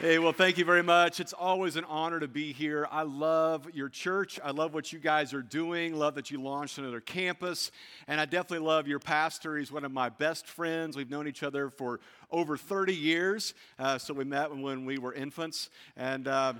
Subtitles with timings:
[0.00, 1.20] Hey, well, thank you very much.
[1.20, 2.88] It's always an honor to be here.
[2.90, 4.40] I love your church.
[4.42, 5.94] I love what you guys are doing.
[5.94, 7.70] Love that you launched another campus.
[8.08, 9.56] And I definitely love your pastor.
[9.58, 10.96] He's one of my best friends.
[10.96, 12.00] We've known each other for
[12.30, 13.54] over 30 years.
[13.78, 15.70] Uh, so we met when we were infants.
[15.96, 16.26] And.
[16.26, 16.54] Uh,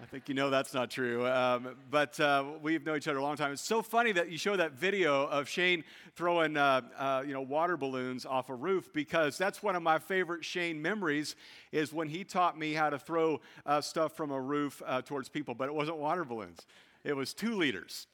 [0.00, 1.26] I think you know that's not true.
[1.26, 3.50] Um, but uh, we've known each other a long time.
[3.50, 5.82] It's so funny that you show that video of Shane
[6.14, 9.98] throwing uh, uh, you know, water balloons off a roof because that's one of my
[9.98, 11.34] favorite Shane memories
[11.72, 15.28] is when he taught me how to throw uh, stuff from a roof uh, towards
[15.28, 15.54] people.
[15.54, 16.60] But it wasn't water balloons,
[17.02, 18.06] it was two liters.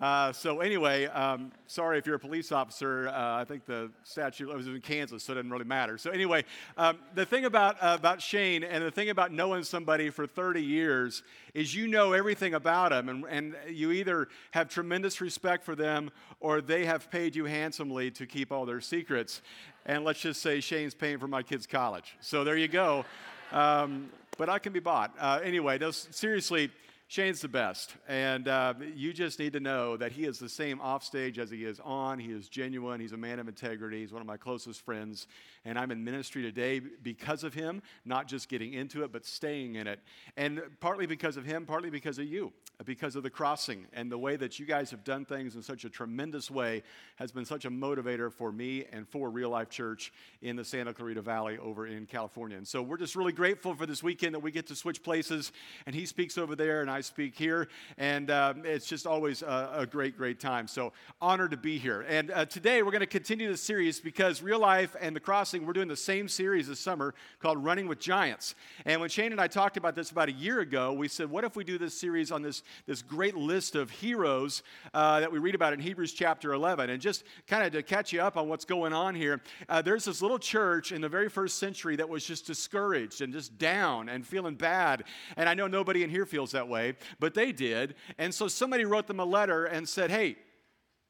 [0.00, 3.08] Uh, so anyway, um, sorry if you're a police officer.
[3.08, 5.98] Uh, I think the statute was in Kansas, so it doesn't really matter.
[5.98, 6.44] So anyway,
[6.76, 10.62] um, the thing about uh, about Shane and the thing about knowing somebody for 30
[10.62, 15.74] years is you know everything about them, and, and you either have tremendous respect for
[15.74, 16.10] them
[16.40, 19.42] or they have paid you handsomely to keep all their secrets.
[19.84, 22.16] And let's just say Shane's paying for my kids' college.
[22.20, 23.04] So there you go.
[23.50, 25.12] Um, but I can be bought.
[25.18, 26.70] Uh, anyway, no, seriously
[27.10, 27.96] Shane's the best.
[28.06, 31.50] And uh, you just need to know that he is the same off stage as
[31.50, 32.18] he is on.
[32.18, 33.00] He is genuine.
[33.00, 34.00] He's a man of integrity.
[34.00, 35.26] He's one of my closest friends.
[35.64, 39.76] And I'm in ministry today because of him, not just getting into it, but staying
[39.76, 40.00] in it.
[40.36, 42.52] And partly because of him, partly because of you,
[42.84, 45.84] because of the crossing and the way that you guys have done things in such
[45.84, 46.82] a tremendous way
[47.16, 50.12] has been such a motivator for me and for Real Life Church
[50.42, 52.56] in the Santa Clarita Valley over in California.
[52.56, 55.50] And so we're just really grateful for this weekend that we get to switch places.
[55.86, 59.70] And he speaks over there, and I speak here, and uh, it's just always a,
[59.78, 60.68] a, great, great time.
[60.68, 62.04] So, honored to be here.
[62.08, 65.66] And uh, today we're going to continue the series because Real Life and The Crossing,
[65.66, 68.54] we're doing the same series this summer called Running with Giants.
[68.84, 71.42] And when Shane and I talked about this about a year ago, we said, what
[71.44, 74.62] if we do this series on this, this great list of heroes
[74.94, 76.90] uh, that we read about in Hebrews chapter 11?
[76.90, 80.04] And just kind of to catch you up on what's going on here, uh, there's
[80.04, 84.08] this little church in the very first century that was just discouraged and just down
[84.08, 85.04] and feeling bad.
[85.36, 87.94] And I know nobody in here feels that way but they did.
[88.18, 90.36] And so somebody wrote them a letter and said, hey,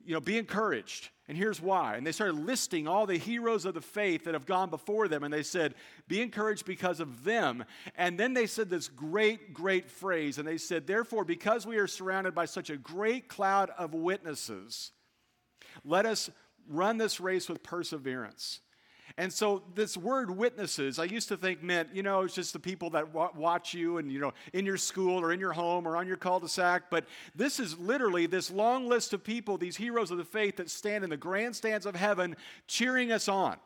[0.09, 1.11] you know, be encouraged.
[1.29, 1.97] And here's why.
[1.97, 5.23] And they started listing all the heroes of the faith that have gone before them.
[5.23, 5.75] And they said,
[6.09, 7.63] Be encouraged because of them.
[7.95, 10.39] And then they said this great, great phrase.
[10.39, 14.93] And they said, Therefore, because we are surrounded by such a great cloud of witnesses,
[15.85, 16.31] let us
[16.67, 18.61] run this race with perseverance.
[19.17, 22.59] And so this word witnesses, I used to think meant, you know, it's just the
[22.59, 25.97] people that watch you and, you know, in your school or in your home or
[25.97, 26.85] on your cul-de-sac.
[26.91, 30.71] But this is literally this long list of people, these heroes of the faith that
[30.71, 32.37] stand in the grandstands of heaven
[32.67, 33.57] cheering us on.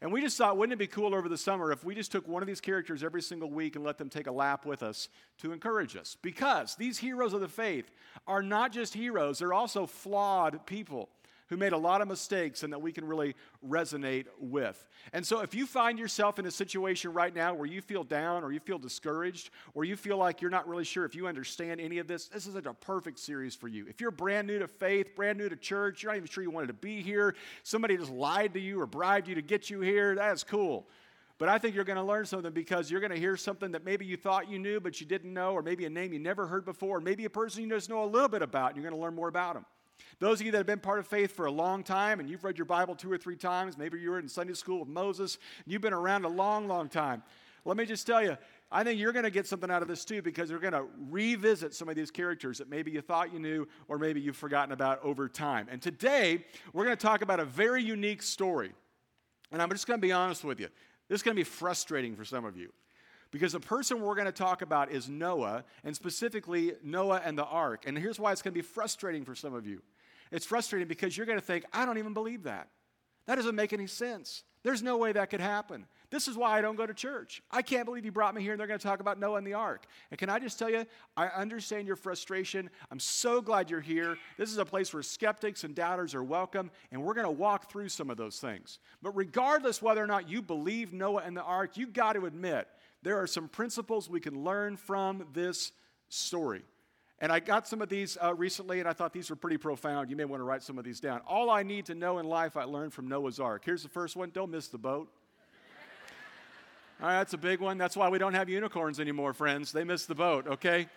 [0.00, 2.28] And we just thought, wouldn't it be cool over the summer if we just took
[2.28, 5.08] one of these characters every single week and let them take a lap with us
[5.38, 6.16] to encourage us?
[6.22, 7.90] Because these heroes of the faith
[8.26, 11.08] are not just heroes, they're also flawed people
[11.48, 13.34] who made a lot of mistakes and that we can really
[13.66, 14.86] resonate with.
[15.12, 18.44] And so, if you find yourself in a situation right now where you feel down
[18.44, 21.80] or you feel discouraged or you feel like you're not really sure if you understand
[21.80, 23.86] any of this, this is a perfect series for you.
[23.88, 26.50] If you're brand new to faith, brand new to church, you're not even sure you
[26.50, 29.80] wanted to be here, somebody just lied to you or bribed you to get you
[29.80, 30.86] here, that's cool.
[31.38, 33.84] But I think you're going to learn something because you're going to hear something that
[33.84, 36.48] maybe you thought you knew, but you didn't know, or maybe a name you never
[36.48, 38.90] heard before, or maybe a person you just know a little bit about, and you're
[38.90, 39.64] going to learn more about them.
[40.18, 42.44] Those of you that have been part of faith for a long time and you've
[42.44, 45.38] read your Bible two or three times, maybe you were in Sunday school with Moses,
[45.64, 47.22] and you've been around a long, long time.
[47.64, 48.36] Let me just tell you,
[48.70, 50.84] I think you're going to get something out of this too because you're going to
[51.10, 54.72] revisit some of these characters that maybe you thought you knew or maybe you've forgotten
[54.72, 55.66] about over time.
[55.70, 58.72] And today, we're going to talk about a very unique story.
[59.52, 60.68] And I'm just going to be honest with you.
[61.08, 62.70] This is going to be frustrating for some of you.
[63.30, 67.44] Because the person we're going to talk about is Noah, and specifically Noah and the
[67.44, 67.84] ark.
[67.86, 69.82] And here's why it's going to be frustrating for some of you.
[70.32, 72.68] It's frustrating because you're going to think, I don't even believe that.
[73.26, 74.42] That doesn't make any sense.
[74.62, 75.86] There's no way that could happen.
[76.10, 77.42] This is why I don't go to church.
[77.50, 79.46] I can't believe you brought me here and they're going to talk about Noah and
[79.46, 79.86] the ark.
[80.10, 82.70] And can I just tell you, I understand your frustration.
[82.90, 84.16] I'm so glad you're here.
[84.38, 87.70] This is a place where skeptics and doubters are welcome, and we're going to walk
[87.70, 88.78] through some of those things.
[89.02, 92.66] But regardless whether or not you believe Noah and the ark, you've got to admit
[93.02, 95.72] there are some principles we can learn from this
[96.08, 96.62] story.
[97.20, 100.08] And I got some of these uh, recently, and I thought these were pretty profound.
[100.08, 101.20] You may want to write some of these down.
[101.26, 103.62] All I need to know in life, I learned from Noah's Ark.
[103.64, 105.08] Here's the first one don't miss the boat.
[107.00, 107.78] All right, that's a big one.
[107.78, 109.70] That's why we don't have unicorns anymore, friends.
[109.70, 110.88] They miss the boat, okay?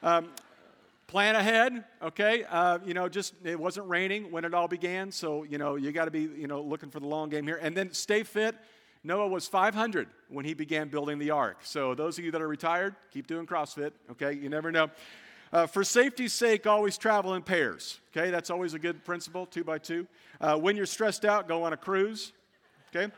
[0.00, 0.28] Um,
[1.08, 2.44] plan ahead, okay?
[2.44, 5.90] Uh, you know, just it wasn't raining when it all began, so, you know, you
[5.90, 7.58] got to be, you know, looking for the long game here.
[7.60, 8.54] And then stay fit.
[9.06, 11.58] Noah was 500 when he began building the ark.
[11.62, 14.32] So, those of you that are retired, keep doing CrossFit, okay?
[14.32, 14.90] You never know.
[15.52, 18.00] Uh, for safety's sake, always travel in pairs.
[18.10, 20.08] Okay, that's always a good principle, two by two.
[20.40, 22.32] Uh, when you're stressed out, go on a cruise.
[22.94, 23.12] Okay.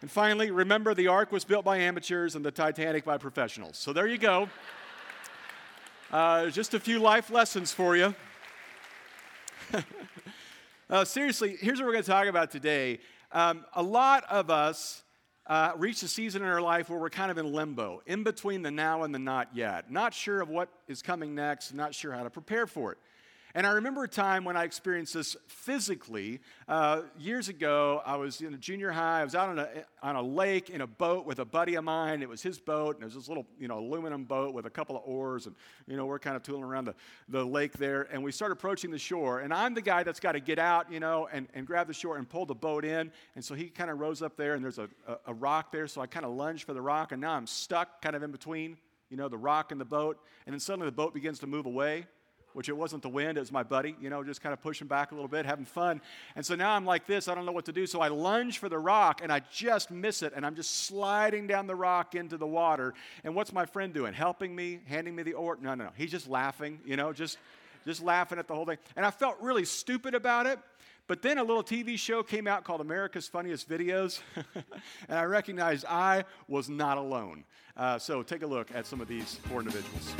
[0.00, 3.78] And finally, remember the ark was built by amateurs and the Titanic by professionals.
[3.78, 4.48] So there you go.
[6.12, 8.14] Uh, just a few life lessons for you.
[10.90, 13.00] uh, seriously, here's what we're going to talk about today.
[13.32, 15.02] Um, a lot of us
[15.46, 18.62] uh, reach a season in our life where we're kind of in limbo, in between
[18.62, 19.90] the now and the not yet.
[19.90, 22.98] Not sure of what is coming next, not sure how to prepare for it.
[23.56, 26.40] And I remember a time when I experienced this physically.
[26.68, 29.22] Uh, years ago, I was in junior high.
[29.22, 29.68] I was out on a,
[30.02, 32.20] on a lake in a boat with a buddy of mine.
[32.20, 34.70] It was his boat, and it was this little, you know, aluminum boat with a
[34.70, 35.46] couple of oars.
[35.46, 35.56] And,
[35.86, 36.94] you know, we're kind of tooling around the,
[37.30, 38.06] the lake there.
[38.12, 39.40] And we start approaching the shore.
[39.40, 41.94] And I'm the guy that's got to get out, you know, and, and grab the
[41.94, 43.10] shore and pull the boat in.
[43.36, 45.86] And so he kind of rose up there, and there's a, a, a rock there.
[45.86, 48.32] So I kind of lunged for the rock, and now I'm stuck kind of in
[48.32, 48.76] between,
[49.08, 50.18] you know, the rock and the boat.
[50.44, 52.04] And then suddenly the boat begins to move away
[52.56, 54.86] which it wasn't the wind, it was my buddy, you know, just kind of pushing
[54.86, 56.00] back a little bit, having fun.
[56.36, 57.86] And so now I'm like this, I don't know what to do.
[57.86, 60.32] So I lunge for the rock and I just miss it.
[60.34, 62.94] And I'm just sliding down the rock into the water.
[63.24, 64.14] And what's my friend doing?
[64.14, 65.58] Helping me, handing me the oar?
[65.60, 65.90] No, no, no.
[65.98, 67.36] He's just laughing, you know, just,
[67.84, 68.78] just laughing at the whole thing.
[68.96, 70.58] And I felt really stupid about it.
[71.08, 74.20] But then a little TV show came out called America's Funniest Videos,
[74.54, 77.44] and I recognized I was not alone.
[77.76, 80.14] Uh, so take a look at some of these four individuals.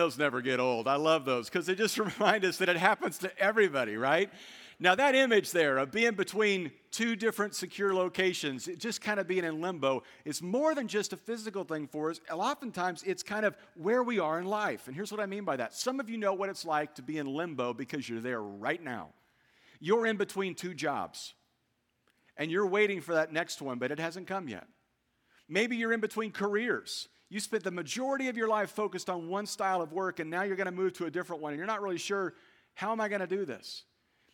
[0.00, 0.88] Those never get old.
[0.88, 4.30] I love those because they just remind us that it happens to everybody, right?
[4.82, 9.44] Now, that image there of being between two different secure locations, just kind of being
[9.44, 12.18] in limbo, is more than just a physical thing for us.
[12.32, 14.86] Oftentimes, it's kind of where we are in life.
[14.86, 17.02] And here's what I mean by that some of you know what it's like to
[17.02, 19.08] be in limbo because you're there right now.
[19.80, 21.34] You're in between two jobs,
[22.38, 24.66] and you're waiting for that next one, but it hasn't come yet.
[25.46, 29.46] Maybe you're in between careers you spent the majority of your life focused on one
[29.46, 31.66] style of work, and now you're going to move to a different one, and you're
[31.66, 32.34] not really sure,
[32.74, 33.84] how am I going to do this?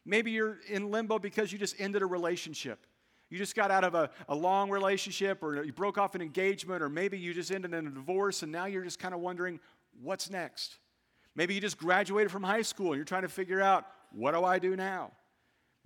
[0.04, 2.86] Maybe you're in limbo because you just ended a relationship.
[3.28, 6.82] You just got out of a, a long relationship, or you broke off an engagement,
[6.82, 9.60] or maybe you just ended in a divorce, and now you're just kind of wondering,
[10.00, 10.78] what's next?
[11.34, 14.42] Maybe you just graduated from high school and you're trying to figure out, what do
[14.42, 15.12] I do now?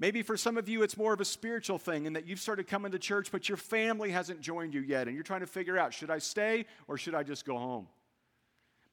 [0.00, 2.66] Maybe for some of you, it's more of a spiritual thing in that you've started
[2.66, 5.76] coming to church, but your family hasn't joined you yet, and you're trying to figure
[5.76, 7.86] out should I stay or should I just go home?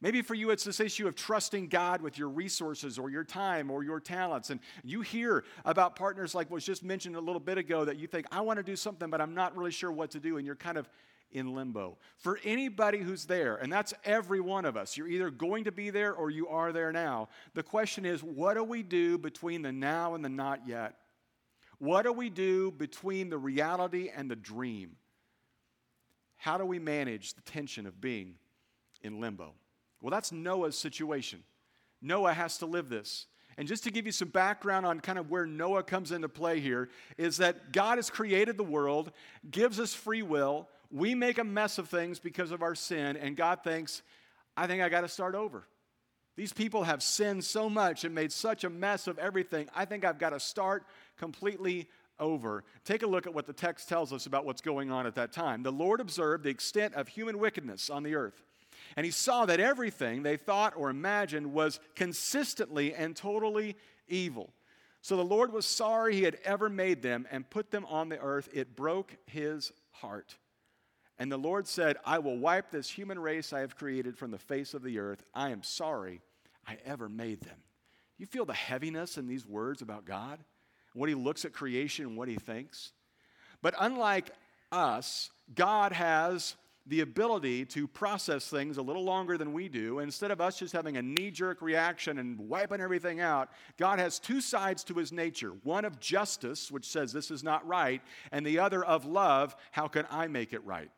[0.02, 3.72] Maybe for you, it's this issue of trusting God with your resources or your time
[3.72, 4.52] or your talents.
[4.52, 8.06] And you hear about partners like was just mentioned a little bit ago that you
[8.06, 10.38] think, I want to do something, but I'm not really sure what to do.
[10.38, 10.88] And you're kind of
[11.32, 11.98] in limbo.
[12.18, 15.90] For anybody who's there, and that's every one of us, you're either going to be
[15.90, 17.30] there or you are there now.
[17.54, 20.96] The question is, what do we do between the now and the not yet?
[21.80, 24.96] What do we do between the reality and the dream?
[26.38, 28.36] How do we manage the tension of being
[29.02, 29.54] in limbo?
[30.02, 31.44] Well, that's Noah's situation.
[32.02, 33.26] Noah has to live this.
[33.58, 36.60] And just to give you some background on kind of where Noah comes into play
[36.60, 39.12] here, is that God has created the world,
[39.50, 43.36] gives us free will, we make a mess of things because of our sin, and
[43.36, 44.02] God thinks,
[44.56, 45.68] I think I got to start over.
[46.36, 49.68] These people have sinned so much and made such a mess of everything.
[49.76, 50.86] I think I've got to start
[51.18, 51.90] completely
[52.20, 52.64] over.
[52.86, 55.32] Take a look at what the text tells us about what's going on at that
[55.32, 55.64] time.
[55.64, 58.44] The Lord observed the extent of human wickedness on the earth,
[58.96, 63.76] and he saw that everything they thought or imagined was consistently and totally
[64.08, 64.54] evil.
[65.02, 68.20] So the Lord was sorry he had ever made them and put them on the
[68.20, 68.50] earth.
[68.54, 70.36] It broke his heart.
[71.20, 74.38] And the Lord said, I will wipe this human race I have created from the
[74.38, 75.24] face of the earth.
[75.34, 76.22] I am sorry
[76.68, 77.58] I ever made them.
[78.18, 80.40] You feel the heaviness in these words about God?
[80.94, 82.92] What he looks at creation and what he thinks?
[83.62, 84.32] But unlike
[84.72, 86.56] us, God has
[86.88, 90.00] the ability to process things a little longer than we do.
[90.00, 94.20] Instead of us just having a knee jerk reaction and wiping everything out, God has
[94.20, 98.46] two sides to his nature one of justice, which says this is not right, and
[98.46, 100.90] the other of love, how can I make it right?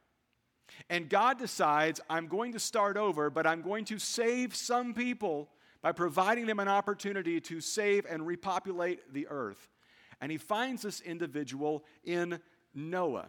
[0.89, 5.49] And God decides, I'm going to start over, but I'm going to save some people
[5.81, 9.69] by providing them an opportunity to save and repopulate the earth.
[10.21, 12.39] And he finds this individual in
[12.73, 13.27] Noah.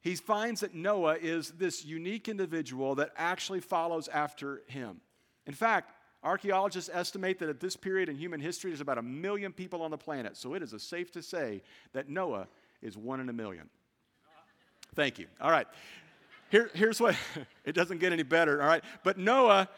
[0.00, 5.00] He finds that Noah is this unique individual that actually follows after him.
[5.46, 5.92] In fact,
[6.22, 9.90] Archaeologists estimate that at this period in human history, there's about a million people on
[9.90, 10.36] the planet.
[10.36, 12.48] So it is safe to say that Noah
[12.82, 13.68] is one in a million.
[14.94, 15.26] Thank you.
[15.40, 15.66] All right.
[16.50, 17.16] Here, here's what
[17.64, 18.60] it doesn't get any better.
[18.62, 18.84] All right.
[19.04, 19.68] But Noah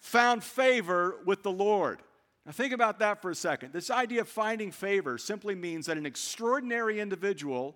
[0.00, 2.00] found favor with the Lord.
[2.46, 3.72] Now, think about that for a second.
[3.72, 7.74] This idea of finding favor simply means that an extraordinary individual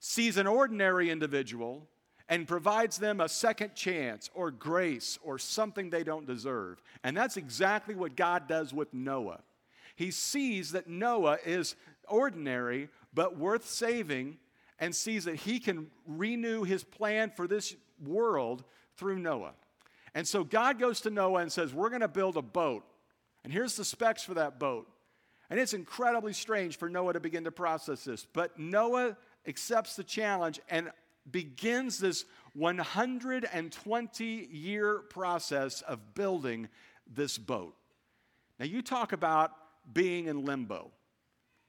[0.00, 1.86] sees an ordinary individual
[2.28, 6.82] and provides them a second chance or grace or something they don't deserve.
[7.02, 9.40] And that's exactly what God does with Noah.
[9.96, 11.74] He sees that Noah is
[12.06, 14.38] ordinary but worth saving
[14.78, 18.64] and sees that he can renew his plan for this world
[18.96, 19.52] through Noah.
[20.14, 22.84] And so God goes to Noah and says, We're going to build a boat.
[23.44, 24.88] And here's the specs for that boat.
[25.50, 28.26] And it's incredibly strange for Noah to begin to process this.
[28.32, 29.16] But Noah
[29.46, 30.90] accepts the challenge and
[31.30, 36.68] begins this 120 year process of building
[37.06, 37.74] this boat.
[38.58, 39.52] Now, you talk about
[39.92, 40.90] being in limbo.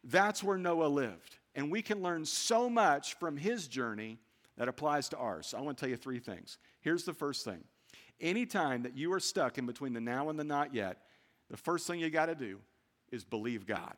[0.04, 1.38] That's where Noah lived.
[1.56, 4.20] And we can learn so much from his journey
[4.58, 5.48] that applies to ours.
[5.48, 6.58] So I want to tell you three things.
[6.82, 7.64] Here's the first thing
[8.20, 10.98] anytime that you are stuck in between the now and the not yet,
[11.50, 12.60] the first thing you got to do
[13.12, 13.96] is believe God.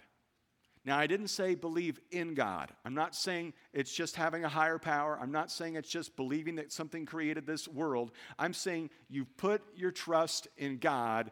[0.83, 2.71] Now, I didn't say believe in God.
[2.85, 5.17] I'm not saying it's just having a higher power.
[5.21, 8.11] I'm not saying it's just believing that something created this world.
[8.39, 11.31] I'm saying you put your trust in God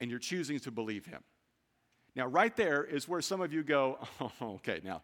[0.00, 1.22] and you're choosing to believe Him.
[2.16, 5.02] Now, right there is where some of you go, oh, okay, now,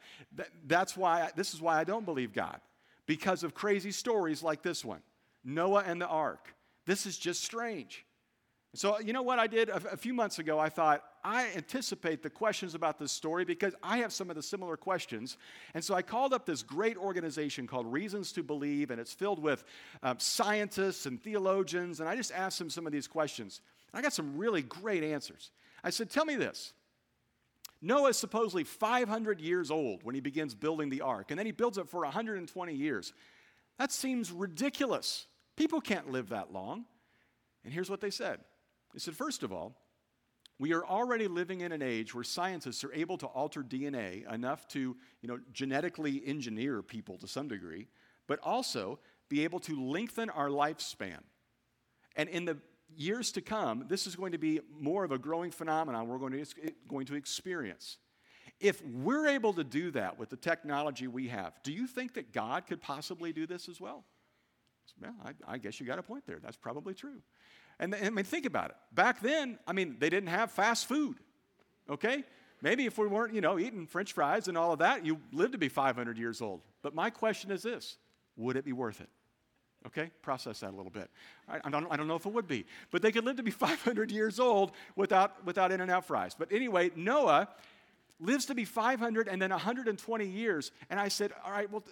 [0.66, 2.60] that's why, I, this is why I don't believe God,
[3.06, 5.02] because of crazy stories like this one
[5.44, 6.54] Noah and the ark.
[6.86, 8.04] This is just strange.
[8.74, 10.58] So, you know what I did a, a, few months ago?
[10.58, 14.42] I thought, I anticipate the questions about this story because I have some of the
[14.42, 15.38] similar questions.
[15.74, 19.42] And so I called up this great organization called Reasons to Believe, and it's filled
[19.42, 19.64] with
[20.04, 21.98] um, scientists and theologians.
[21.98, 23.60] And I just asked them some of these questions.
[23.92, 25.50] I got some really great answers.
[25.82, 26.72] I said, Tell me this.
[27.82, 31.52] Noah is supposedly 500 years old when he begins building the ark, and then he
[31.52, 33.12] builds it for 120 years.
[33.78, 35.26] That seems ridiculous.
[35.56, 36.84] People can't live that long.
[37.64, 38.40] And here's what they said
[38.92, 39.76] they said, first of all,
[40.58, 44.68] we are already living in an age where scientists are able to alter DNA enough
[44.68, 47.88] to, you know, genetically engineer people to some degree,
[48.26, 48.98] but also
[49.30, 51.20] be able to lengthen our lifespan.
[52.14, 52.58] And in the
[52.96, 56.32] years to come, this is going to be more of a growing phenomenon we're going
[56.32, 57.98] to, going to experience.
[58.60, 62.32] If we're able to do that with the technology we have, do you think that
[62.32, 64.04] God could possibly do this as well?
[65.00, 66.38] Well, I, I guess you got a point there.
[66.42, 67.22] That's probably true.
[67.78, 68.76] And I mean, think about it.
[68.92, 71.16] Back then, I mean, they didn't have fast food,
[71.88, 72.24] okay?
[72.60, 75.52] Maybe if we weren't, you know, eating french fries and all of that, you lived
[75.52, 76.60] to be 500 years old.
[76.82, 77.96] But my question is this
[78.36, 79.08] would it be worth it?
[79.86, 81.10] Okay, process that a little bit.
[81.48, 83.50] I, don't, I don't know if it would be, but they could live to be
[83.50, 86.34] 500 years old without, without In N Out fries.
[86.38, 87.48] But anyway, Noah
[88.20, 90.70] lives to be 500 and then 120 years.
[90.90, 91.82] And I said, All right, well,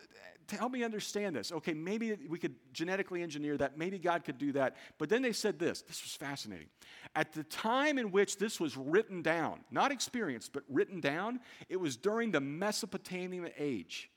[0.57, 1.53] help me understand this.
[1.53, 3.77] Okay, maybe we could genetically engineer that.
[3.77, 4.77] Maybe God could do that.
[4.99, 6.69] But then they said this this was fascinating.
[7.15, 11.77] At the time in which this was written down, not experienced, but written down, it
[11.77, 14.11] was during the Mesopotamian age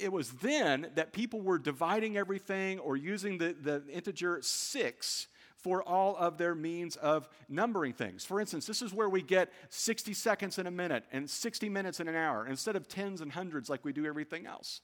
[0.00, 5.82] it was then that people were dividing everything or using the, the integer six for
[5.82, 8.24] all of their means of numbering things.
[8.24, 12.00] For instance, this is where we get 60 seconds in a minute and 60 minutes
[12.00, 14.80] in an hour instead of tens and hundreds like we do everything else.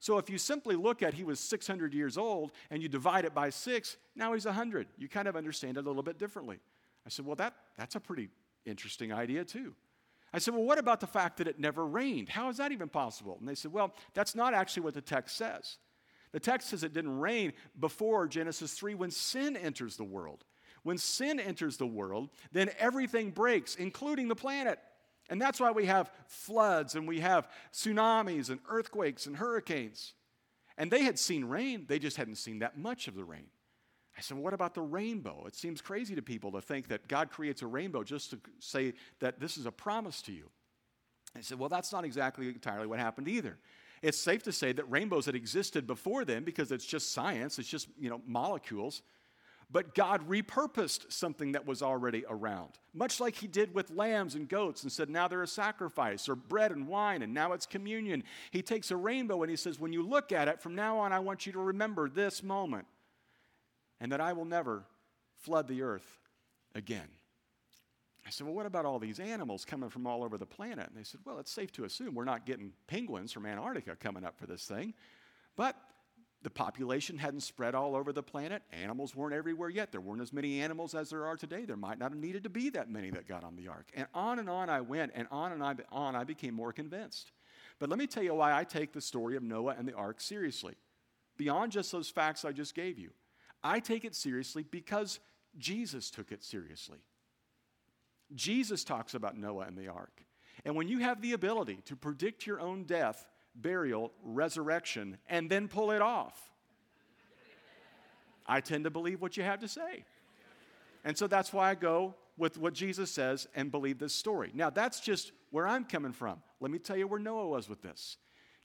[0.00, 3.34] So if you simply look at he was 600 years old and you divide it
[3.34, 4.88] by six, now he's 100.
[4.98, 6.58] You kind of understand it a little bit differently.
[7.06, 8.28] I said, well, that, that's a pretty
[8.64, 9.74] interesting idea, too.
[10.36, 12.28] I said, Well, what about the fact that it never rained?
[12.28, 13.38] How is that even possible?
[13.40, 15.78] And they said, Well, that's not actually what the text says.
[16.32, 20.44] The text says it didn't rain before Genesis 3 when sin enters the world.
[20.82, 24.78] When sin enters the world, then everything breaks, including the planet.
[25.30, 30.12] And that's why we have floods and we have tsunamis and earthquakes and hurricanes.
[30.76, 33.46] And they had seen rain, they just hadn't seen that much of the rain.
[34.16, 35.44] I said, what about the rainbow?
[35.46, 38.94] It seems crazy to people to think that God creates a rainbow just to say
[39.20, 40.48] that this is a promise to you.
[41.36, 43.58] I said, well, that's not exactly entirely what happened either.
[44.02, 47.68] It's safe to say that rainbows had existed before then because it's just science, it's
[47.68, 49.02] just, you know, molecules.
[49.70, 54.48] But God repurposed something that was already around, much like He did with lambs and
[54.48, 58.22] goats and said, now they're a sacrifice, or bread and wine, and now it's communion.
[58.52, 61.12] He takes a rainbow and He says, when you look at it, from now on,
[61.12, 62.86] I want you to remember this moment
[64.00, 64.84] and that I will never
[65.36, 66.18] flood the earth
[66.74, 67.08] again.
[68.26, 70.88] I said, Well, what about all these animals coming from all over the planet?
[70.88, 74.24] And they said, Well, it's safe to assume we're not getting penguins from Antarctica coming
[74.24, 74.94] up for this thing.
[75.54, 75.76] But
[76.42, 78.62] The population hadn't spread all over the planet.
[78.72, 79.90] Animals weren't everywhere yet.
[79.90, 81.64] There weren't as many animals as there are today.
[81.64, 83.88] There might not have needed to be that many that got on the ark.
[83.94, 87.32] And on and on I went, and on and on I became more convinced.
[87.78, 90.20] But let me tell you why I take the story of Noah and the ark
[90.20, 90.74] seriously.
[91.36, 93.10] Beyond just those facts I just gave you,
[93.66, 95.18] I take it seriously because
[95.58, 96.98] Jesus took it seriously.
[98.34, 100.22] Jesus talks about Noah and the ark.
[100.64, 105.66] And when you have the ability to predict your own death, burial, resurrection, and then
[105.66, 106.50] pull it off,
[108.46, 110.04] I tend to believe what you have to say.
[111.04, 114.52] And so that's why I go with what Jesus says and believe this story.
[114.54, 116.40] Now, that's just where I'm coming from.
[116.60, 118.16] Let me tell you where Noah was with this.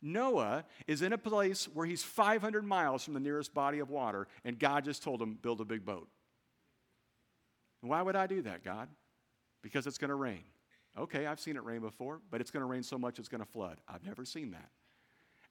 [0.02, 4.28] Noah is in a place where he's 500 miles from the nearest body of water,
[4.44, 6.08] and God just told him, build a big boat.
[7.82, 8.90] Why would I do that, God?
[9.62, 10.44] Because it's going to rain.
[10.98, 13.44] Okay, I've seen it rain before, but it's going to rain so much it's going
[13.44, 13.78] to flood.
[13.88, 14.70] I've never seen that.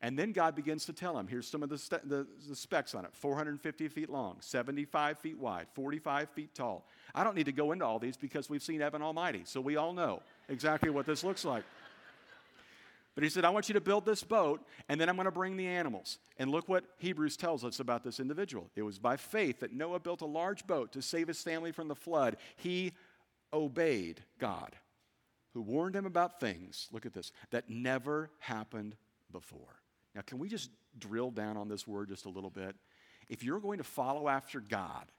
[0.02, 2.94] And then God begins to tell him here's some of the, st- the, the, specs
[2.94, 6.86] on it 450 feet long, 75 feet wide, 45 feet tall.
[7.14, 9.76] I don't need to go into all these because we've seen Evan Almighty, so we
[9.76, 11.64] all know exactly what this looks like.
[13.20, 15.30] But he said, I want you to build this boat, and then I'm going to
[15.30, 16.16] bring the animals.
[16.38, 18.70] And look what Hebrews tells us about this individual.
[18.76, 21.88] It was by faith that Noah built a large boat to save his family from
[21.88, 22.38] the flood.
[22.56, 22.92] He
[23.52, 24.74] obeyed God,
[25.52, 28.96] who warned him about things, look at this, that never happened
[29.30, 29.82] before.
[30.14, 32.74] Now, can we just drill down on this word just a little bit?
[33.28, 35.12] If you're going to follow after God,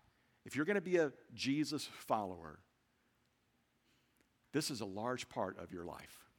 [0.44, 2.58] if you're going to be a Jesus follower,
[4.54, 6.31] this is a large part of your life.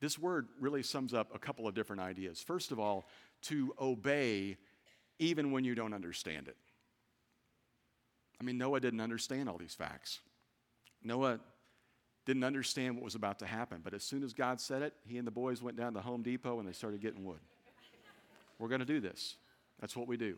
[0.00, 2.40] This word really sums up a couple of different ideas.
[2.40, 3.06] First of all,
[3.42, 4.56] to obey
[5.18, 6.56] even when you don't understand it.
[8.40, 10.20] I mean, Noah didn't understand all these facts.
[11.02, 11.40] Noah
[12.24, 13.80] didn't understand what was about to happen.
[13.84, 16.22] But as soon as God said it, he and the boys went down to Home
[16.22, 17.40] Depot and they started getting wood.
[18.58, 19.36] We're going to do this.
[19.80, 20.36] That's what we do.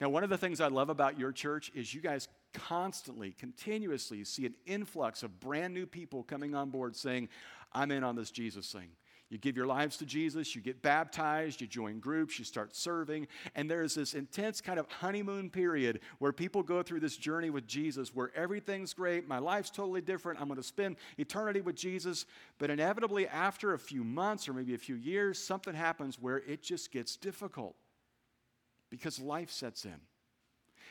[0.00, 4.24] Now, one of the things I love about your church is you guys constantly, continuously
[4.24, 7.28] see an influx of brand new people coming on board saying,
[7.72, 8.90] I'm in on this Jesus thing.
[9.32, 13.28] You give your lives to Jesus, you get baptized, you join groups, you start serving,
[13.54, 17.66] and there's this intense kind of honeymoon period where people go through this journey with
[17.66, 22.26] Jesus where everything's great, my life's totally different, I'm going to spend eternity with Jesus,
[22.58, 26.62] but inevitably after a few months or maybe a few years, something happens where it
[26.62, 27.74] just gets difficult
[28.90, 29.96] because life sets in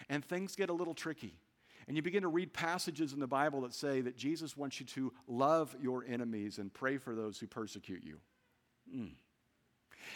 [0.09, 1.35] and things get a little tricky.
[1.87, 4.85] And you begin to read passages in the Bible that say that Jesus wants you
[4.87, 8.17] to love your enemies and pray for those who persecute you.
[8.95, 9.11] Mm.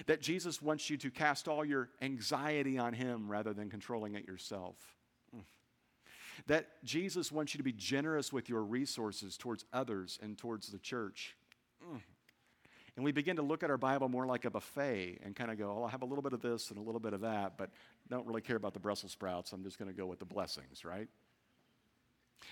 [0.08, 4.28] That Jesus wants you to cast all your anxiety on Him rather than controlling it
[4.28, 4.76] yourself.
[5.36, 5.44] Mm.
[6.48, 10.80] That Jesus wants you to be generous with your resources towards others and towards the
[10.80, 11.36] church.
[11.84, 12.02] Mm.
[12.96, 15.58] And we begin to look at our Bible more like a buffet and kind of
[15.58, 17.58] go, oh, I'll have a little bit of this and a little bit of that,
[17.58, 17.72] but
[18.10, 19.52] don't really care about the Brussels sprouts.
[19.52, 21.10] I'm just going to go with the blessings, right?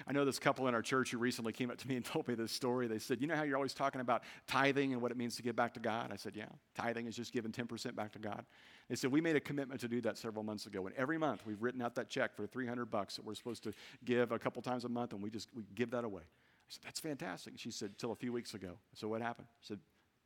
[0.07, 2.27] I know this couple in our church who recently came up to me and told
[2.27, 2.87] me this story.
[2.87, 5.43] They said, You know how you're always talking about tithing and what it means to
[5.43, 6.11] give back to God?
[6.11, 8.45] I said, Yeah, tithing is just giving 10% back to God.
[8.89, 10.85] They said, We made a commitment to do that several months ago.
[10.87, 13.73] And every month we've written out that check for 300 bucks that we're supposed to
[14.05, 16.23] give a couple times a month, and we just we give that away.
[16.23, 17.53] I said, That's fantastic.
[17.57, 18.77] she said, Till a few weeks ago.
[18.93, 19.47] So what happened?
[19.61, 19.79] She said,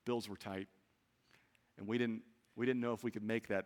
[0.05, 0.67] Bills were tight.
[1.77, 2.21] And we didn't,
[2.55, 3.65] we didn't know if we could make that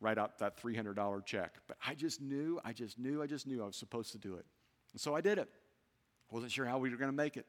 [0.00, 1.54] write out that $300 check.
[1.66, 4.34] But I just knew, I just knew, I just knew I was supposed to do
[4.34, 4.44] it.
[4.98, 5.48] And so I did it.
[6.32, 7.46] Wasn't sure how we were going to make it.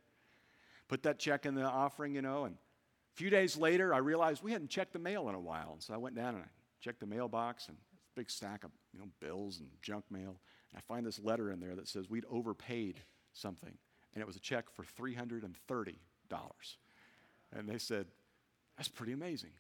[0.88, 4.44] Put that check in the offering, you know, and a few days later, I realized
[4.44, 5.72] we hadn't checked the mail in a while.
[5.74, 6.48] And so I went down and I
[6.80, 7.82] checked the mailbox and a
[8.16, 10.40] big stack of, you know, bills and junk mail.
[10.70, 13.02] And I find this letter in there that says we'd overpaid
[13.34, 13.74] something.
[14.14, 15.96] And it was a check for $330.
[17.52, 18.06] And they said,
[18.78, 19.54] that's pretty amazing.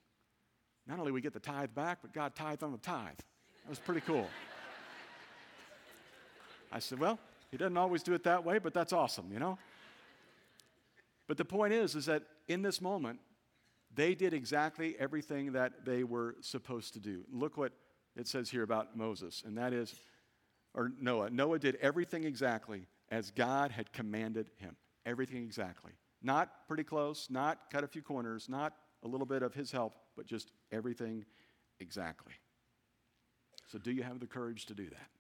[0.85, 3.17] Not only we get the tithe back, but God tithe on the tithe.
[3.63, 4.27] That was pretty cool.
[6.71, 7.17] I said, well,
[7.51, 9.57] he doesn't always do it that way, but that's awesome, you know?
[11.27, 13.19] But the point is, is that in this moment,
[13.93, 17.23] they did exactly everything that they were supposed to do.
[17.31, 17.71] Look what
[18.15, 19.95] it says here about Moses, and that is,
[20.73, 21.29] or Noah.
[21.29, 24.75] Noah did everything exactly as God had commanded him.
[25.05, 25.93] Everything exactly.
[26.21, 29.95] Not pretty close, not cut a few corners, not a little bit of his help,
[30.15, 31.25] but just everything
[31.79, 32.33] exactly.
[33.67, 35.18] So, do you have the courage to do that?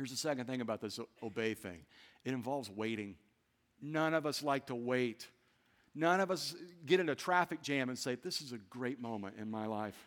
[0.00, 1.80] Here's the second thing about this obey thing
[2.24, 3.16] it involves waiting.
[3.82, 5.28] None of us like to wait.
[5.94, 8.98] None of us uh, get in a traffic jam and say, This is a great
[8.98, 10.06] moment in my life.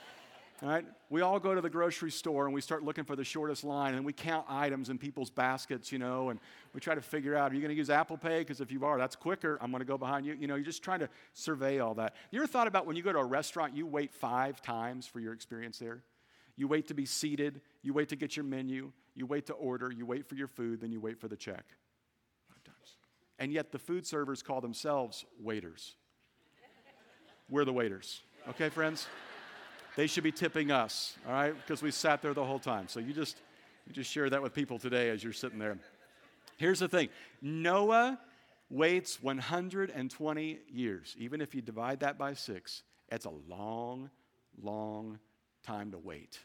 [0.62, 0.84] All right?
[1.08, 3.94] We all go to the grocery store and we start looking for the shortest line
[3.94, 6.40] and we count items in people's baskets, you know, and
[6.74, 8.40] we try to figure out are you going to use Apple Pay?
[8.40, 9.56] Because if you are, that's quicker.
[9.60, 10.34] I'm going to go behind you.
[10.34, 12.16] You know, you're just trying to survey all that.
[12.32, 15.20] You ever thought about when you go to a restaurant, you wait five times for
[15.20, 16.02] your experience there?
[16.58, 19.92] You wait to be seated, you wait to get your menu, you wait to order,
[19.92, 21.64] you wait for your food, then you wait for the check.
[22.48, 22.96] Five times.
[23.38, 25.94] And yet the food servers call themselves waiters.
[27.48, 28.22] We're the waiters.
[28.50, 29.06] Okay, friends?
[29.94, 31.54] They should be tipping us, all right?
[31.54, 32.88] Because we sat there the whole time.
[32.88, 33.36] So you just
[33.86, 35.78] you just share that with people today as you're sitting there.
[36.56, 37.08] Here's the thing.
[37.40, 38.18] Noah
[38.68, 41.14] waits 120 years.
[41.18, 44.10] Even if you divide that by 6, it's a long
[44.60, 45.20] long
[45.62, 46.38] time to wait.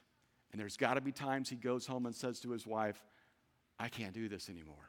[0.53, 3.03] And there's got to be times he goes home and says to his wife,
[3.79, 4.87] I can't do this anymore.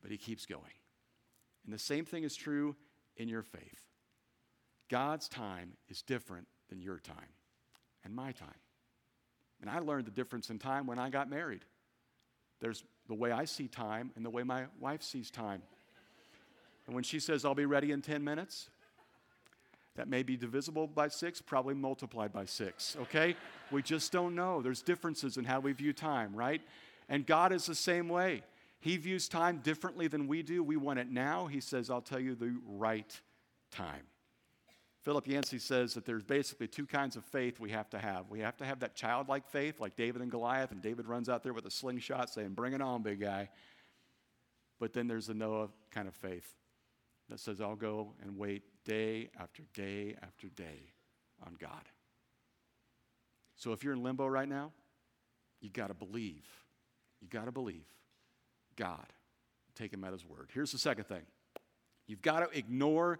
[0.00, 0.62] But he keeps going.
[1.64, 2.76] And the same thing is true
[3.16, 3.82] in your faith.
[4.88, 7.34] God's time is different than your time
[8.04, 8.48] and my time.
[9.60, 11.64] And I learned the difference in time when I got married.
[12.60, 15.62] There's the way I see time and the way my wife sees time.
[16.86, 18.70] And when she says, I'll be ready in 10 minutes,
[19.96, 23.36] that may be divisible by six, probably multiplied by six, okay?
[23.70, 24.62] we just don't know.
[24.62, 26.60] There's differences in how we view time, right?
[27.08, 28.42] And God is the same way.
[28.80, 30.62] He views time differently than we do.
[30.62, 31.46] We want it now.
[31.46, 33.20] He says, I'll tell you the right
[33.70, 34.02] time.
[35.02, 38.28] Philip Yancey says that there's basically two kinds of faith we have to have.
[38.28, 41.44] We have to have that childlike faith, like David and Goliath, and David runs out
[41.44, 43.48] there with a slingshot saying, Bring it on, big guy.
[44.80, 46.52] But then there's the Noah kind of faith
[47.28, 50.92] that says, I'll go and wait day after day after day
[51.44, 51.82] on God.
[53.56, 54.72] So if you're in limbo right now,
[55.60, 56.46] you got to believe.
[57.20, 57.86] You got to believe
[58.76, 59.06] God.
[59.74, 60.50] Take him at his word.
[60.54, 61.22] Here's the second thing
[62.06, 63.18] you've got to ignore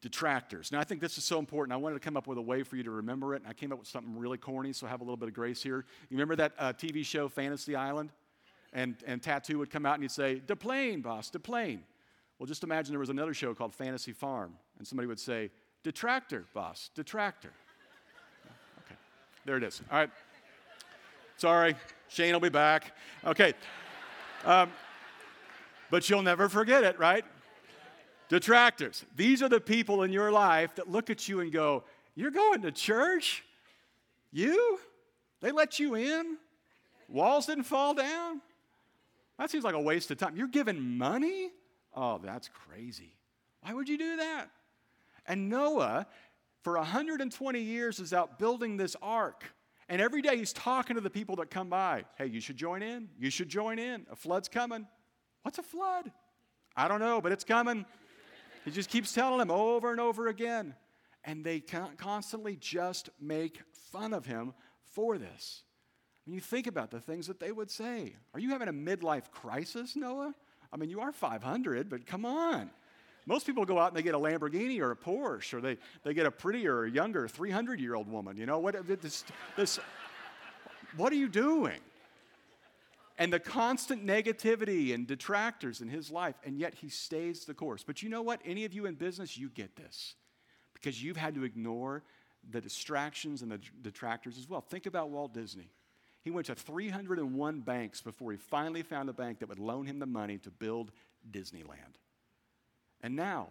[0.00, 0.72] detractors.
[0.72, 1.72] Now, I think this is so important.
[1.72, 3.52] I wanted to come up with a way for you to remember it, and I
[3.52, 5.84] came up with something really corny, so have a little bit of grace here.
[6.10, 8.10] You remember that uh, TV show, Fantasy Island?
[8.72, 11.84] And, and Tattoo would come out and he'd say, Deplane, boss, deplane.
[12.38, 15.48] Well, just imagine there was another show called Fantasy Farm, and somebody would say,
[15.84, 17.52] Detractor, boss, detractor.
[18.84, 18.96] Okay,
[19.44, 19.80] there it is.
[19.88, 20.10] All right.
[21.36, 21.76] Sorry,
[22.08, 22.92] Shane will be back.
[23.24, 23.54] Okay.
[24.44, 24.72] Um,
[25.88, 27.24] but you'll never forget it, right?
[28.28, 29.04] Detractors.
[29.14, 31.84] These are the people in your life that look at you and go,
[32.16, 33.44] You're going to church?
[34.32, 34.80] You?
[35.42, 36.38] They let you in?
[37.08, 38.40] Walls didn't fall down?
[39.38, 40.34] That seems like a waste of time.
[40.34, 41.50] You're giving money?
[41.94, 43.14] Oh, that's crazy.
[43.60, 44.50] Why would you do that?
[45.26, 46.06] And Noah,
[46.62, 49.44] for 120 years, is out building this ark.
[49.88, 52.04] And every day he's talking to the people that come by.
[52.16, 53.08] Hey, you should join in.
[53.18, 54.06] You should join in.
[54.10, 54.86] A flood's coming.
[55.42, 56.10] What's a flood?
[56.76, 57.84] I don't know, but it's coming.
[58.64, 60.74] He just keeps telling them over and over again.
[61.24, 64.54] And they constantly just make fun of him
[64.92, 65.62] for this.
[66.24, 69.30] When you think about the things that they would say, are you having a midlife
[69.30, 70.34] crisis, Noah?
[70.72, 72.70] I mean, you are 500, but come on.
[73.26, 76.12] Most people go out and they get a Lamborghini or a Porsche, or they, they
[76.14, 78.36] get a prettier or younger 300 year old woman.
[78.36, 79.24] You know, what, this,
[79.56, 79.78] this,
[80.96, 81.78] what are you doing?
[83.18, 87.84] and the constant negativity and detractors in his life, and yet he stays the course.
[87.86, 88.40] But you know what?
[88.44, 90.14] Any of you in business, you get this
[90.74, 92.02] because you've had to ignore
[92.50, 94.60] the distractions and the detractors as well.
[94.60, 95.70] Think about Walt Disney.
[96.22, 99.98] He went to 301 banks before he finally found a bank that would loan him
[99.98, 100.90] the money to build
[101.30, 101.98] Disneyland.
[103.02, 103.48] And now,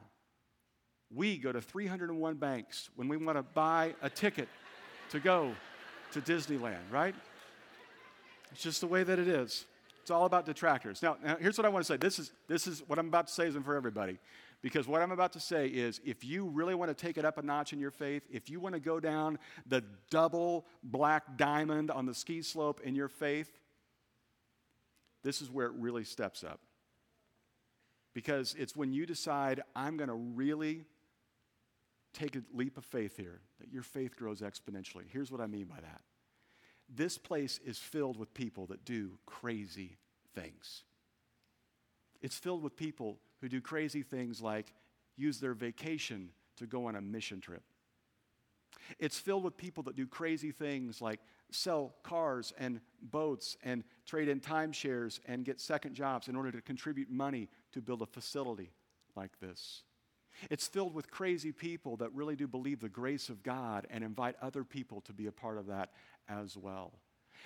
[1.14, 4.48] we go to 301 banks when we want to buy a ticket
[5.10, 5.54] to go
[6.14, 7.16] to Disneyland, right?
[8.52, 9.66] It's just the way that it is.
[10.02, 11.02] It's all about detractors.
[11.02, 11.98] Now, now, here's what I want to say.
[11.98, 14.20] This is, this is what I'm about to say isn't for everybody.
[14.62, 17.38] Because what I'm about to say is if you really want to take it up
[17.38, 21.92] a notch in your faith, if you want to go down the double black diamond
[21.92, 23.60] on the ski slope in your faith,
[25.24, 26.60] this is where it really steps up.
[28.14, 30.86] Because it's when you decide, I'm going to really
[32.14, 35.04] take a leap of faith here, that your faith grows exponentially.
[35.08, 36.02] Here's what I mean by that
[36.94, 39.98] this place is filled with people that do crazy
[40.36, 40.84] things.
[42.22, 44.74] It's filled with people who do crazy things like
[45.16, 47.64] use their vacation to go on a mission trip.
[49.00, 51.20] It's filled with people that do crazy things like
[51.52, 56.62] sell cars and boats and trade in timeshares and get second jobs in order to
[56.62, 58.72] contribute money to build a facility
[59.16, 59.84] like this.
[60.50, 64.36] It's filled with crazy people that really do believe the grace of God and invite
[64.42, 65.92] other people to be a part of that
[66.28, 66.94] as well.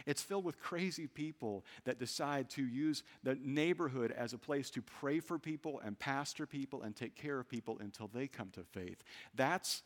[0.06, 4.82] It's filled with crazy people that decide to use the neighborhood as a place to
[4.82, 8.64] pray for people and pastor people and take care of people until they come to
[8.64, 9.04] faith.
[9.36, 9.84] That's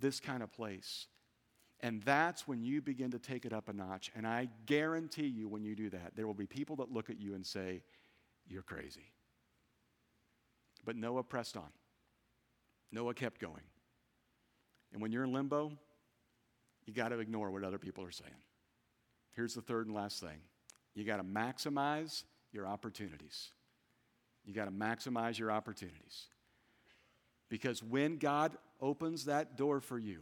[0.00, 1.06] this kind of place.
[1.80, 4.10] And that's when you begin to take it up a notch.
[4.14, 7.20] And I guarantee you, when you do that, there will be people that look at
[7.20, 7.82] you and say,
[8.46, 9.12] You're crazy.
[10.84, 11.68] But Noah pressed on.
[12.90, 13.62] Noah kept going.
[14.92, 15.72] And when you're in limbo,
[16.84, 18.30] you got to ignore what other people are saying.
[19.34, 20.38] Here's the third and last thing
[20.94, 23.48] you got to maximize your opportunities.
[24.44, 26.26] You got to maximize your opportunities.
[27.48, 30.20] Because when God opens that door for you,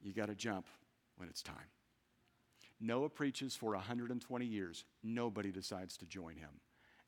[0.00, 0.66] you got to jump
[1.16, 1.56] when it's time.
[2.80, 4.84] Noah preaches for 120 years.
[5.02, 6.60] Nobody decides to join him.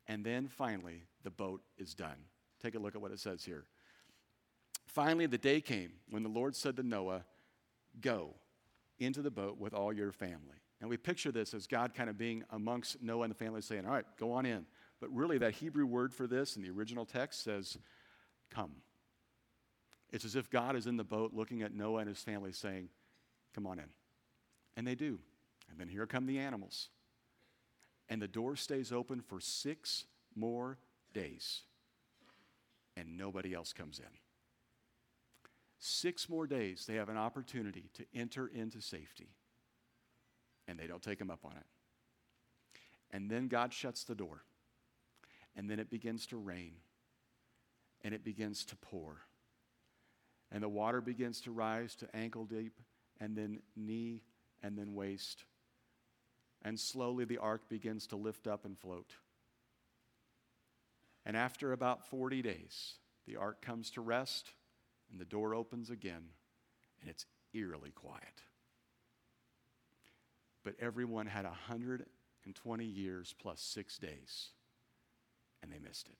[0.07, 2.17] And then finally, the boat is done.
[2.61, 3.65] Take a look at what it says here.
[4.87, 7.25] Finally, the day came when the Lord said to Noah,
[8.01, 8.35] Go
[8.99, 10.61] into the boat with all your family.
[10.81, 13.85] And we picture this as God kind of being amongst Noah and the family saying,
[13.85, 14.65] All right, go on in.
[14.99, 17.77] But really, that Hebrew word for this in the original text says,
[18.49, 18.71] Come.
[20.11, 22.89] It's as if God is in the boat looking at Noah and his family saying,
[23.53, 23.89] Come on in.
[24.77, 25.19] And they do.
[25.69, 26.89] And then here come the animals.
[28.07, 30.77] And the door stays open for six more
[31.13, 31.61] days.
[32.97, 34.05] And nobody else comes in.
[35.77, 39.35] Six more days, they have an opportunity to enter into safety.
[40.67, 41.65] And they don't take them up on it.
[43.11, 44.43] And then God shuts the door.
[45.55, 46.73] And then it begins to rain.
[48.03, 49.21] And it begins to pour.
[50.51, 52.79] And the water begins to rise to ankle deep,
[53.19, 54.21] and then knee,
[54.63, 55.43] and then waist.
[56.63, 59.15] And slowly the ark begins to lift up and float.
[61.25, 64.51] And after about 40 days, the ark comes to rest
[65.11, 66.23] and the door opens again,
[67.01, 68.41] and it's eerily quiet.
[70.63, 74.49] But everyone had 120 years plus six days,
[75.61, 76.17] and they missed it.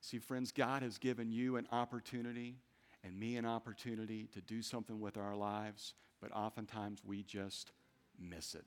[0.00, 2.56] See, friends, God has given you an opportunity
[3.04, 7.72] and me an opportunity to do something with our lives, but oftentimes we just
[8.18, 8.64] miss it.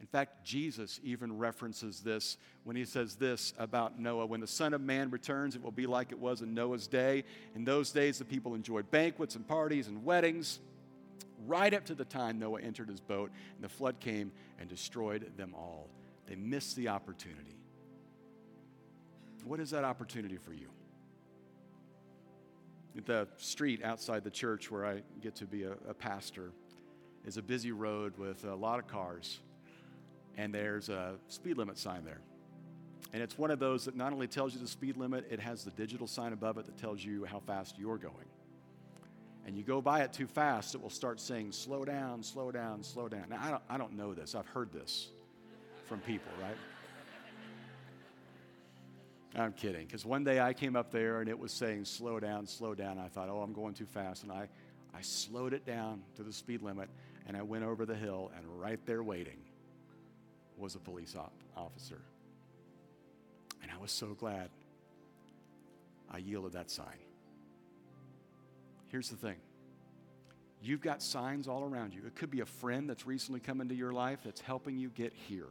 [0.00, 4.24] In fact, Jesus even references this when he says this about Noah.
[4.26, 7.24] When the Son of Man returns, it will be like it was in Noah's day.
[7.54, 10.58] In those days, the people enjoyed banquets and parties and weddings,
[11.46, 15.32] right up to the time Noah entered his boat and the flood came and destroyed
[15.36, 15.88] them all.
[16.26, 17.56] They missed the opportunity.
[19.44, 20.68] What is that opportunity for you?
[23.04, 26.52] The street outside the church where I get to be a, a pastor
[27.24, 29.40] is a busy road with a lot of cars
[30.40, 32.20] and there's a speed limit sign there.
[33.12, 35.64] And it's one of those that not only tells you the speed limit, it has
[35.64, 38.14] the digital sign above it that tells you how fast you're going.
[39.46, 42.82] And you go by it too fast, it will start saying, slow down, slow down,
[42.82, 43.26] slow down.
[43.28, 44.34] Now, I don't, I don't know this.
[44.34, 45.08] I've heard this
[45.86, 46.56] from people, right?
[49.34, 52.46] I'm kidding, because one day I came up there and it was saying, slow down,
[52.46, 52.98] slow down.
[52.98, 54.22] I thought, oh, I'm going too fast.
[54.22, 54.48] And I,
[54.94, 56.88] I slowed it down to the speed limit
[57.26, 59.36] and I went over the hill and right there waiting
[60.60, 62.00] was a police op- officer.
[63.62, 64.50] And I was so glad
[66.10, 66.86] I yielded that sign.
[68.88, 69.36] Here's the thing
[70.62, 72.02] you've got signs all around you.
[72.06, 75.12] It could be a friend that's recently come into your life that's helping you get
[75.28, 75.46] here.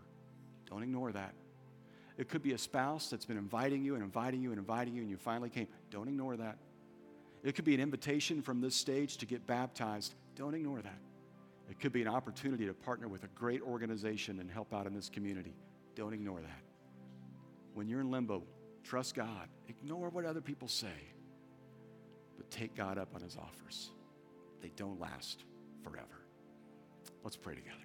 [0.69, 1.33] Don't ignore that.
[2.17, 5.01] It could be a spouse that's been inviting you and inviting you and inviting you,
[5.01, 5.67] and you finally came.
[5.89, 6.57] Don't ignore that.
[7.43, 10.13] It could be an invitation from this stage to get baptized.
[10.35, 10.99] Don't ignore that.
[11.69, 14.93] It could be an opportunity to partner with a great organization and help out in
[14.93, 15.53] this community.
[15.95, 16.61] Don't ignore that.
[17.73, 18.43] When you're in limbo,
[18.83, 19.47] trust God.
[19.67, 20.87] Ignore what other people say,
[22.37, 23.91] but take God up on his offers.
[24.61, 25.43] They don't last
[25.83, 26.25] forever.
[27.23, 27.75] Let's pray together.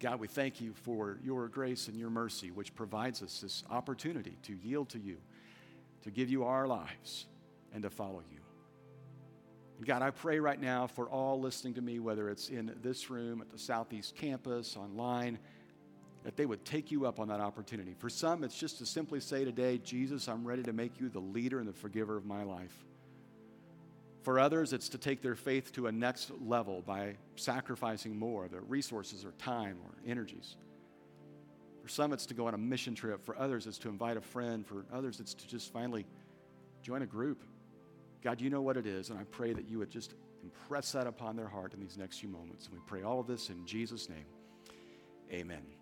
[0.00, 4.38] God, we thank you for your grace and your mercy, which provides us this opportunity
[4.44, 5.16] to yield to you,
[6.02, 7.26] to give you our lives,
[7.72, 8.38] and to follow you.
[9.84, 13.40] God, I pray right now for all listening to me, whether it's in this room,
[13.40, 15.38] at the Southeast campus, online,
[16.24, 17.94] that they would take you up on that opportunity.
[17.96, 21.20] For some, it's just to simply say today, Jesus, I'm ready to make you the
[21.20, 22.76] leader and the forgiver of my life.
[24.22, 28.50] For others, it's to take their faith to a next level by sacrificing more of
[28.50, 30.56] their resources or time or energies.
[31.82, 33.24] For some, it's to go on a mission trip.
[33.24, 34.66] For others, it's to invite a friend.
[34.66, 36.04] For others, it's to just finally
[36.82, 37.44] join a group
[38.22, 41.06] God, you know what it is, and I pray that you would just impress that
[41.06, 42.66] upon their heart in these next few moments.
[42.66, 44.26] And we pray all of this in Jesus' name.
[45.32, 45.77] Amen.